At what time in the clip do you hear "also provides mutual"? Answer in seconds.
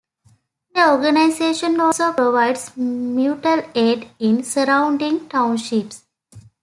1.79-3.61